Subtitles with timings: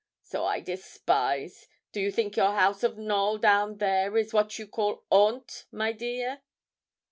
[0.23, 1.67] So I despise.
[1.91, 5.91] Do you think your house of Knowl down there is what you call haunt, my
[5.91, 6.41] dear?'